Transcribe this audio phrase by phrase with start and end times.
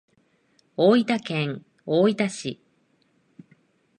[0.75, 2.59] 大分県大分市